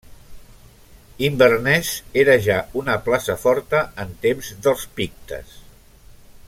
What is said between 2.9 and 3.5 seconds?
plaça